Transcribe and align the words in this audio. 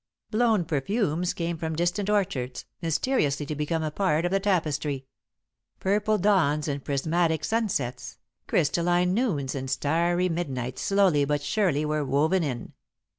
Blown 0.31 0.65
perfumes 0.65 1.31
came 1.31 1.59
from 1.59 1.75
distant 1.75 2.09
orchards, 2.09 2.65
mysteriously 2.81 3.45
to 3.45 3.55
become 3.55 3.83
a 3.83 3.91
part 3.91 4.25
of 4.25 4.31
the 4.31 4.39
tapestry. 4.39 5.05
Purple 5.79 6.17
dawns 6.17 6.67
and 6.67 6.83
prismatic 6.83 7.45
sunsets, 7.45 8.17
crystalline 8.47 9.13
noons 9.13 9.53
and 9.53 9.69
starry 9.69 10.27
midnights 10.27 10.81
slowly 10.81 11.23
but 11.23 11.43
surely 11.43 11.85
were 11.85 12.03
woven 12.03 12.41
in. 12.43 12.73